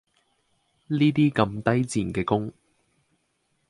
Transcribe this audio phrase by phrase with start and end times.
[0.87, 2.51] 呢啲咁低賤嘅工